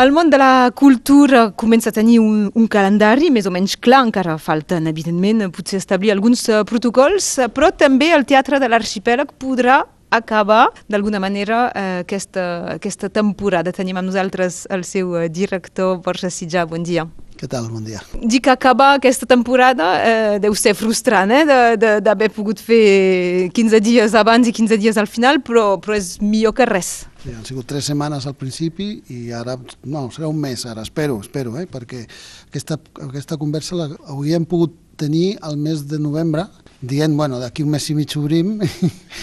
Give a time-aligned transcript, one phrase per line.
[0.00, 3.98] El món de la cultura comença a tenir un, un calendari més o menys clar,
[4.06, 9.82] encara falten, evidentment, potser establir alguns uh, protocols, però també el Teatre de l'Arxipèlag podrà
[10.08, 12.46] acabar d'alguna manera uh, aquesta,
[12.78, 13.76] aquesta temporada.
[13.76, 16.64] Tenim amb nosaltres el seu uh, director, Borja Sitjà.
[16.70, 17.04] Bon dia.
[17.36, 17.68] Què tal?
[17.68, 18.00] Bon dia.
[18.24, 24.16] Dic que acabar aquesta temporada eh, deu ser frustrant, eh, d'haver pogut fer 15 dies
[24.16, 27.09] abans i 15 dies al final, però, però és millor que res.
[27.20, 31.18] Sí, han sigut tres setmanes al principi i ara, no, serà un mes ara, espero,
[31.20, 32.06] espero, eh, perquè
[32.46, 36.46] aquesta, aquesta conversa la hauríem pogut tenir al mes de novembre,
[36.80, 38.58] dient, bueno, d'aquí un mes i mig obrim.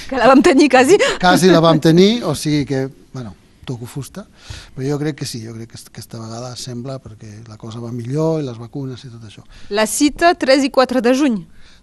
[0.09, 0.97] Que la vam tenir quasi.
[1.21, 3.33] Quasi la vam tenir, o sigui que, bueno,
[3.67, 4.23] toco fusta,
[4.75, 7.91] però jo crec que sí, jo crec que aquesta vegada sembla perquè la cosa va
[7.91, 9.43] millor i les vacunes i tot això.
[9.69, 11.41] La cita 3 i 4 de juny?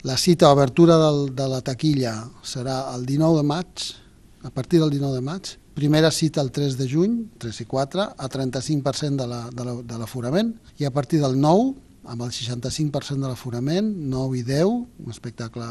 [0.09, 3.85] La cita, obertura del, de la taquilla serà el 19 de maig,
[4.45, 8.07] a partir del 19 de maig, primera cita el 3 de juny, 3 i 4,
[8.17, 9.27] a 35% de
[9.99, 11.75] l'aforament, la, de la, i a partir del 9,
[12.05, 15.67] amb el 65% de l'aforament, 9 i 10, un espectacle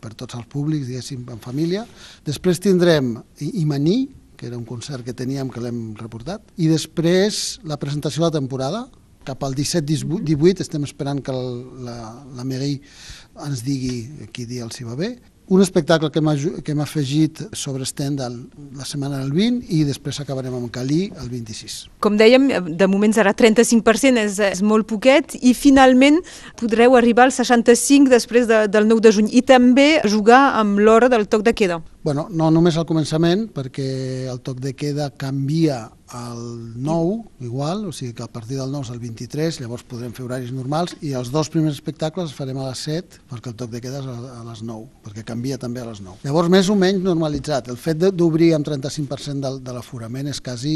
[0.00, 1.84] per tots els públics, diguéssim, en família.
[2.26, 3.14] Després tindrem
[3.52, 8.30] Imaní, que era un concert que teníem que l'hem reportat, i després la presentació de
[8.30, 8.86] la temporada,
[9.24, 11.96] cap al 17-18 estem esperant que la,
[12.36, 12.74] la Meri
[13.46, 15.14] ens digui qui dia els hi va bé,
[15.48, 18.36] un espectacle que hem afegit sobre Stendhal
[18.76, 21.76] la setmana del 20 i després acabarem amb Calí el 26.
[22.00, 26.22] Com dèiem, de moment serà 35%, és, és molt poquet, i finalment
[26.60, 31.10] podreu arribar al 65% després de, del 9 de juny i també jugar amb l'hora
[31.12, 31.82] del toc de queda.
[32.04, 37.92] Bueno, no només al començament, perquè el toc de queda canvia al 9, igual, o
[37.92, 41.14] sigui que a partir del 9 és el 23, llavors podrem fer horaris normals, i
[41.16, 44.08] els dos primers espectacles els farem a les 7, perquè el toc de queda és
[44.08, 46.20] a les 9, perquè canvia també a les 9.
[46.26, 47.70] Llavors, més o menys normalitzat.
[47.72, 50.74] El fet d'obrir amb 35% de, de l'aforament és quasi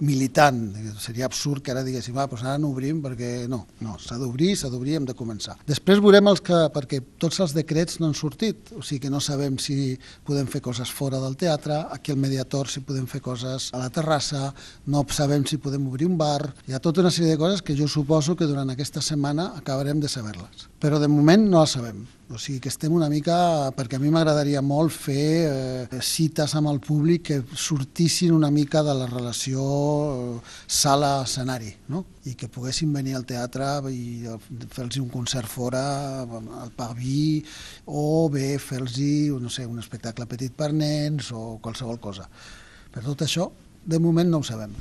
[0.00, 0.60] militant.
[1.02, 4.54] Seria absurd que ara diguéssim, ah, doncs ara no obrim perquè no, no, s'ha d'obrir,
[4.58, 5.56] s'ha d'obrir, hem de començar.
[5.68, 9.22] Després veurem els que, perquè tots els decrets no han sortit, o sigui que no
[9.22, 9.94] sabem si
[10.26, 13.90] podem fer coses fora del teatre, aquí al Mediator si podem fer coses a la
[13.94, 14.50] terrassa,
[14.86, 17.76] no sabem si podem obrir un bar, hi ha tota una sèrie de coses que
[17.78, 20.68] jo suposo que durant aquesta setmana acabarem de saber-les.
[20.80, 22.04] Però de moment no les sabem.
[22.26, 23.36] O sigui que estem una mica,
[23.76, 28.82] perquè a mi m'agradaria molt fer eh, cites amb el públic que sortissin una mica
[28.82, 32.02] de la relació eh, sala-escenari, no?
[32.26, 34.26] i que poguessin venir al teatre i
[34.74, 35.84] fer-los un concert fora,
[36.24, 37.44] al Paví,
[37.86, 38.98] o bé fer-los
[39.38, 42.26] no sé, un espectacle petit per nens o qualsevol cosa.
[42.90, 43.46] Per tot això
[43.86, 44.74] de moment no ho sabem.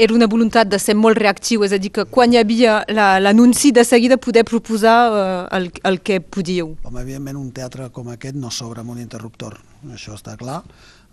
[0.00, 2.78] Era una voluntat de ser molt reactiu, és a dir, que quan hi havia
[3.20, 5.18] l'anunci la, de seguida poder proposar uh,
[5.56, 6.70] el, el que podíeu.
[6.88, 9.58] Home, evidentment, un teatre com aquest no s'obre amb un interruptor,
[9.92, 10.62] això està clar,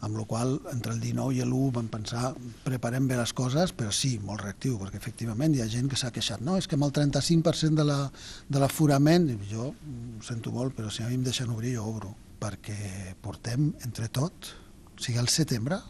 [0.07, 2.29] amb la qual entre el 19 i l'1 vam pensar
[2.63, 6.13] preparem bé les coses, però sí, molt reactiu, perquè efectivament hi ha gent que s'ha
[6.13, 6.43] queixat.
[6.45, 11.03] No, és que amb el 35% de l'aforament, la, jo ho sento molt, però si
[11.03, 14.53] a mi em deixen obrir, jo obro, perquè portem entre tot,
[14.93, 15.81] o sigui, al setembre,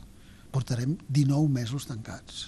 [0.51, 2.47] portarem 19 mesos tancats.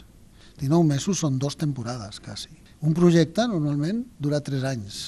[0.60, 2.52] 19 mesos són dues temporades, quasi.
[2.84, 5.00] Un projecte, normalment, dura 3 anys,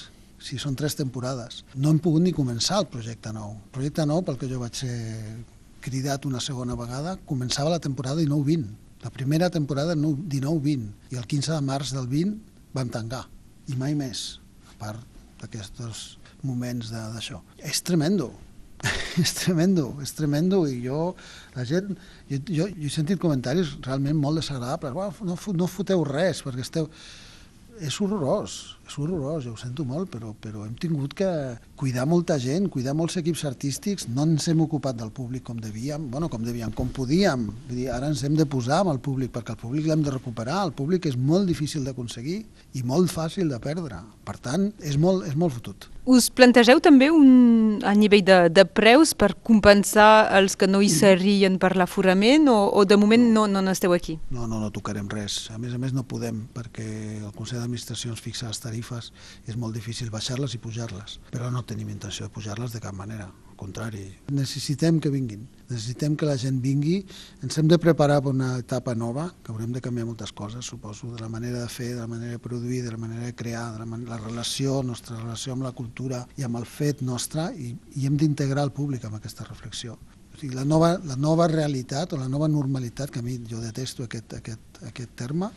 [0.41, 1.61] si són 3 temporades.
[1.75, 3.55] No hem pogut ni començar el projecte nou.
[3.55, 4.95] El projecte nou, pel que jo vaig ser
[5.81, 8.67] cridat una segona vegada, començava la temporada 19-20.
[9.01, 12.37] La primera temporada 19-20 i el 15 de març del 20
[12.75, 13.25] vam tancar.
[13.71, 15.01] I mai més, a part
[15.41, 17.41] d'aquests moments d'això.
[17.57, 18.29] És tremendo,
[19.23, 21.11] és tremendo, és tremendo i jo,
[21.55, 21.93] la gent,
[22.29, 26.89] jo, jo, jo he sentit comentaris realment molt desagradables, no, no foteu res perquè esteu...
[27.81, 31.29] És horrorós, és horrorós, jo ho sento molt, però, però hem tingut que
[31.79, 36.09] cuidar molta gent, cuidar molts equips artístics, no ens hem ocupat del públic com devíem,
[36.11, 39.31] bueno, com devíem, com podíem, Vull dir, ara ens hem de posar amb el públic,
[39.31, 42.41] perquè el públic l'hem de recuperar, el públic és molt difícil d'aconseguir
[42.75, 45.87] i molt fàcil de perdre, per tant, és molt, és molt fotut.
[46.11, 50.89] Us plantegeu també un, a nivell de, de preus per compensar els que no hi
[50.89, 54.17] serien per l'aforament o, o de moment no, no n'esteu aquí?
[54.33, 55.51] No, no, no tocarem res.
[55.53, 56.87] A més a més no podem perquè
[57.19, 61.19] el Consell d'Administració ens fixa les tarifes i és molt difícil baixar-les i pujar-les.
[61.31, 63.29] Però no tenim intenció de pujar-les de cap manera
[63.61, 64.07] contrari.
[64.33, 66.97] Necessitem que vinguin, necessitem que la gent vingui,
[67.45, 71.11] ens hem de preparar per una etapa nova, que haurem de canviar moltes coses, suposo,
[71.13, 73.67] de la manera de fer, de la manera de produir, de la manera de crear,
[73.75, 77.51] de la, manera, la relació, nostra relació amb la cultura i amb el fet nostre,
[77.53, 79.99] i, i hem d'integrar el públic amb aquesta reflexió.
[80.31, 83.61] O sigui, la, nova, la nova realitat o la nova normalitat, que a mi jo
[83.61, 85.53] detesto aquest, aquest, aquest terme,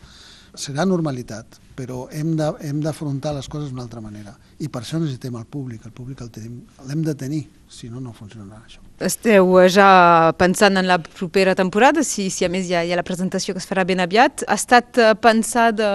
[0.55, 2.35] serà normalitat, però hem
[2.81, 4.35] d'afrontar les coses d'una altra manera.
[4.63, 8.63] I per això necessitem el públic, el públic l'hem de tenir, si no, no funcionarà
[8.63, 8.83] això.
[9.03, 12.99] Esteu ja pensant en la propera temporada, si, si a més hi ha, hi ha
[12.99, 14.45] la presentació que es farà ben aviat.
[14.47, 15.89] Ha estat eh, pensada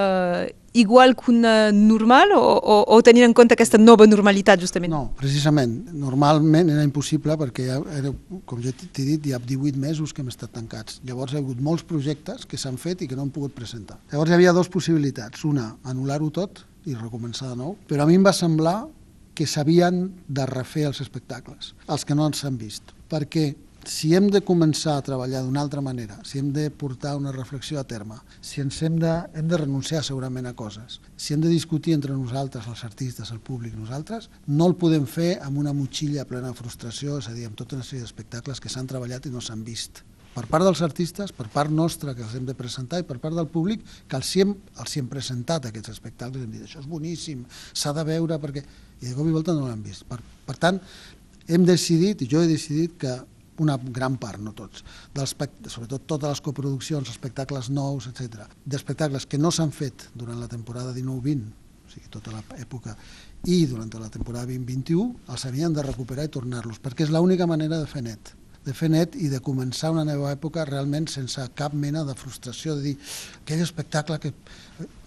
[0.73, 4.93] igual que una normal o, o, o tenint en compte aquesta nova normalitat justament?
[4.93, 5.91] No, precisament.
[5.97, 8.13] Normalment era impossible perquè, ja era,
[8.47, 11.01] com ja t'he dit, hi ha 18 mesos que hem estat tancats.
[11.09, 13.99] Llavors hi ha hagut molts projectes que s'han fet i que no han pogut presentar.
[14.13, 15.45] Llavors hi havia dues possibilitats.
[15.49, 17.77] Una, anul·lar-ho tot i recomençar de nou.
[17.89, 18.79] Però a mi em va semblar
[19.41, 22.91] que s'havien de refer els espectacles, els que no s'han vist.
[23.09, 23.47] Perquè
[23.89, 27.81] si hem de començar a treballar d'una altra manera, si hem de portar una reflexió
[27.81, 31.49] a terme, si ens hem de, hem de renunciar segurament a coses, si hem de
[31.49, 36.29] discutir entre nosaltres, els artistes, el públic, nosaltres, no el podem fer amb una motxilla
[36.29, 39.33] plena de frustració, és a dir, amb tota una sèrie d'espectacles que s'han treballat i
[39.33, 40.05] no s'han vist.
[40.31, 43.35] Per part dels artistes, per part nostra, que els hem de presentar, i per part
[43.35, 47.43] del públic, que els hem, els hem presentat aquests espectacles, hem dit, això és boníssim,
[47.75, 48.63] s'ha de veure, perquè...
[49.01, 50.05] I de cop i volta no l'han vist.
[50.05, 50.77] Per, per tant,
[51.49, 53.15] hem decidit, jo he decidit que
[53.65, 54.85] una gran part, no tots,
[55.69, 58.47] sobretot totes les coproduccions, espectacles nous, etc.
[58.65, 61.49] d'espectacles que no s'han fet durant la temporada 19-20,
[61.89, 62.95] o sigui, tota l'època,
[63.49, 67.81] i durant la temporada 2021, els havien de recuperar i tornar-los, perquè és l'única manera
[67.81, 68.37] de fer net
[68.67, 72.77] de fer net i de començar una nova època realment sense cap mena de frustració,
[72.77, 72.97] de dir
[73.43, 74.33] aquell espectacle que...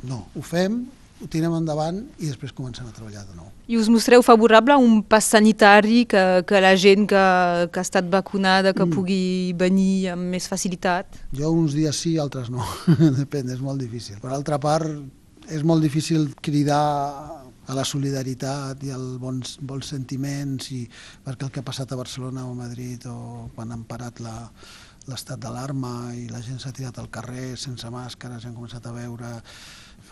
[0.10, 0.82] No, ho fem,
[1.22, 3.48] ho tirem endavant i després comencem a treballar de nou.
[3.72, 7.24] I us mostreu favorable a un pas sanitari que, que la gent que,
[7.72, 8.96] que ha estat vacunada que mm.
[8.98, 11.22] pugui venir amb més facilitat?
[11.32, 12.66] Jo uns dies sí, altres no,
[13.22, 14.20] depèn, és molt difícil.
[14.24, 14.90] Per altra part,
[15.54, 20.82] és molt difícil cridar a la solidaritat i als bons, bons sentiments i
[21.26, 24.36] perquè el que ha passat a Barcelona o a Madrid o quan han parat la,
[25.08, 28.96] l'estat d'alarma i la gent s'ha tirat al carrer sense màscares i han començat a
[28.96, 29.34] veure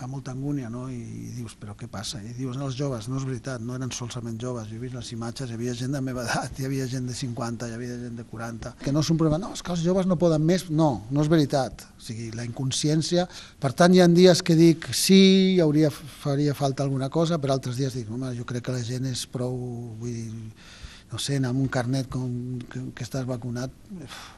[0.01, 0.87] fa molta angúnia, no?
[0.89, 2.17] I, i dius, però què passa?
[2.25, 5.11] I dius, els joves, no és veritat, no eren solament joves, jo he vist les
[5.13, 8.17] imatges, hi havia gent de meva edat, hi havia gent de 50, hi havia gent
[8.17, 10.65] de 40, que no és un problema, no, és que els joves no poden més,
[10.73, 13.27] no, no és veritat, o sigui, la inconsciència,
[13.61, 15.21] per tant hi ha dies que dic, sí,
[15.61, 19.05] hauria, faria falta alguna cosa, però altres dies dic, home, jo crec que la gent
[19.11, 19.53] és prou,
[20.01, 20.55] vull dir,
[21.11, 22.31] no sé, anar amb un carnet com
[22.71, 23.73] que, que estàs vacunat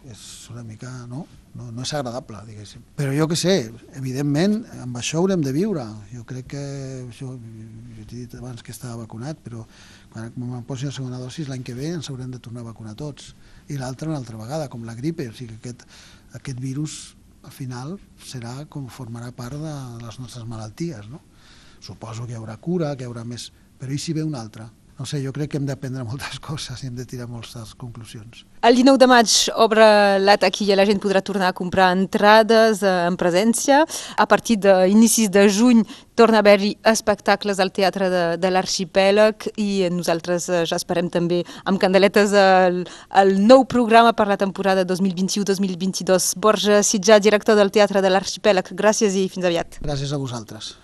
[0.10, 1.28] és una mica, no?
[1.54, 1.70] no?
[1.70, 2.82] No és agradable, diguéssim.
[2.98, 3.54] Però jo que sé,
[4.00, 5.86] evidentment, amb això haurem de viure.
[6.10, 6.64] Jo crec que,
[7.06, 9.68] això, jo t'he dit abans que estava vacunat, però
[10.14, 12.98] quan em posi la segona dosi l'any que ve ens haurem de tornar a vacunar
[12.98, 13.36] tots.
[13.70, 15.86] I l'altra una altra vegada, com la gripe, o sigui que aquest,
[16.42, 17.02] aquest virus
[17.46, 21.22] al final serà com formarà part de les nostres malalties, no?
[21.84, 23.52] Suposo que hi haurà cura, que hi haurà més...
[23.78, 24.70] Però i si ve una altra?
[25.00, 28.44] No sé, jo crec que hem d'aprendre moltes coses i hem de tirar moltes conclusions.
[28.64, 29.86] El 19 de maig obre
[30.22, 33.82] la taquilla, la gent podrà tornar a comprar entrades eh, en presència.
[34.16, 35.82] A partir d'inicis de juny
[36.16, 41.42] torna a haver-hi espectacles al Teatre de, de l'Arxipèlag i nosaltres eh, ja esperem també
[41.66, 42.84] amb candeletes el,
[43.24, 46.34] el nou programa per la temporada 2021-2022.
[46.38, 49.82] Borja Sitjà, director del Teatre de l'Arxipèlag, gràcies i fins aviat.
[49.84, 50.76] Gràcies a vosaltres.